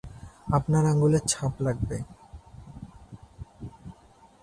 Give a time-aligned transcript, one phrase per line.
[0.47, 1.97] আপনার আঙ্গুলের ছাপ লাগবে।